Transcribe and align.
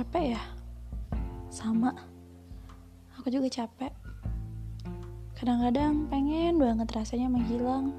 Capek 0.00 0.32
ya? 0.32 0.40
Sama. 1.52 1.92
Aku 3.20 3.28
juga 3.28 3.52
capek. 3.52 3.92
Kadang-kadang 5.36 6.08
pengen 6.08 6.56
banget 6.56 6.88
rasanya 6.96 7.28
menghilang. 7.28 7.92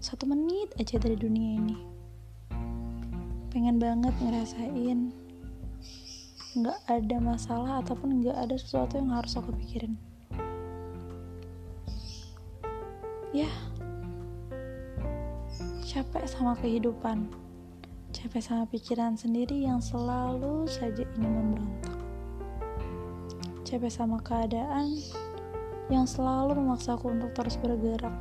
Satu 0.00 0.24
menit 0.24 0.72
aja 0.80 0.96
dari 0.96 1.20
dunia 1.20 1.60
ini. 1.60 1.76
Pengen 3.52 3.76
banget 3.76 4.16
ngerasain 4.24 5.12
nggak 6.56 6.80
ada 6.96 7.16
masalah 7.20 7.84
ataupun 7.84 8.24
nggak 8.24 8.48
ada 8.48 8.56
sesuatu 8.56 8.96
yang 8.96 9.12
harus 9.12 9.36
aku 9.36 9.52
pikirin. 9.52 10.00
Ya, 13.36 13.52
capek 15.84 16.24
sama 16.24 16.56
kehidupan 16.56 17.47
capek 18.08 18.40
sama 18.40 18.64
pikiran 18.64 19.20
sendiri 19.20 19.68
yang 19.68 19.84
selalu 19.84 20.64
saja 20.64 21.04
ingin 21.20 21.32
memberontak. 21.32 21.96
Capek 23.68 23.92
sama 23.92 24.16
keadaan 24.24 24.96
yang 25.92 26.08
selalu 26.08 26.56
memaksaku 26.56 27.12
untuk 27.12 27.36
terus 27.36 27.60
bergerak. 27.60 28.16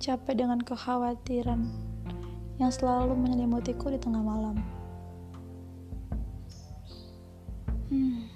Capek 0.00 0.36
dengan 0.36 0.60
kekhawatiran 0.60 1.64
yang 2.60 2.68
selalu 2.68 3.16
menyelimutiku 3.16 3.88
di 3.88 3.96
tengah 3.96 4.20
malam. 4.20 4.56
Hmm. 7.88 8.28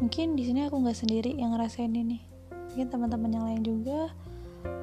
Mungkin 0.00 0.36
di 0.36 0.48
sini 0.48 0.64
aku 0.64 0.80
nggak 0.80 0.96
sendiri 0.96 1.36
yang 1.36 1.52
ngerasain 1.52 1.92
ini. 1.92 2.24
Mungkin 2.72 2.88
teman-teman 2.92 3.32
yang 3.32 3.44
lain 3.44 3.62
juga 3.64 4.12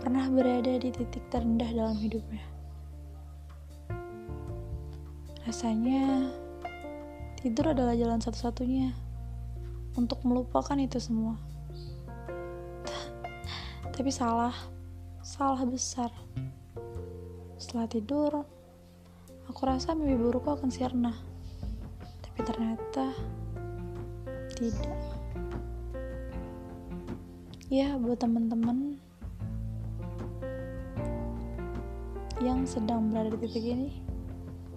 pernah 0.03 0.27
berada 0.27 0.75
di 0.79 0.89
titik 0.91 1.23
terendah 1.31 1.71
dalam 1.71 1.95
hidupnya. 1.99 2.43
Rasanya 5.43 6.31
tidur 7.39 7.75
adalah 7.75 7.95
jalan 7.95 8.19
satu-satunya 8.23 8.95
untuk 9.99 10.23
melupakan 10.23 10.79
itu 10.79 10.97
semua. 10.99 11.35
Tapi 13.95 14.11
salah, 14.11 14.55
salah 15.19 15.63
besar. 15.67 16.09
Setelah 17.59 17.87
tidur, 17.87 18.31
aku 19.47 19.61
rasa 19.63 19.95
mimpi 19.95 20.15
burukku 20.19 20.51
akan 20.51 20.71
sirna. 20.71 21.13
Tapi 22.23 22.39
ternyata 22.43 23.11
tidak. 24.55 24.99
Ya, 27.73 27.97
buat 27.97 28.21
teman-teman 28.21 29.01
yang 32.43 32.67
sedang 32.67 33.07
berada 33.07 33.31
di 33.31 33.47
titik 33.47 33.63
ini 33.63 33.89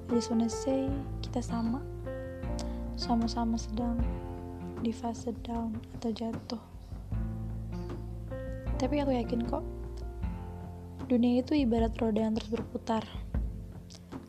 I 0.06 0.14
just 0.14 0.30
wanna 0.30 0.46
say 0.46 0.86
kita 1.18 1.42
sama. 1.42 1.82
Sama-sama 2.94 3.58
sedang 3.58 3.98
di 4.78 4.94
fase 4.94 5.34
down 5.42 5.74
atau 5.98 6.14
jatuh. 6.14 6.62
Tapi 8.78 9.02
aku 9.02 9.18
yakin 9.18 9.42
kok 9.50 9.66
dunia 11.10 11.42
itu 11.42 11.58
ibarat 11.58 11.90
roda 11.98 12.22
yang 12.22 12.38
terus 12.38 12.54
berputar. 12.54 13.02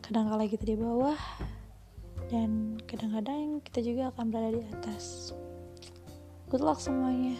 Kadang 0.01 0.33
kala 0.33 0.49
kita 0.49 0.65
di 0.65 0.73
bawah 0.73 1.17
dan 2.33 2.81
kadang-kadang 2.89 3.61
kita 3.61 3.85
juga 3.85 4.09
akan 4.09 4.33
berada 4.33 4.57
di 4.57 4.65
atas. 4.65 5.29
Good 6.49 6.65
luck 6.65 6.81
semuanya 6.81 7.37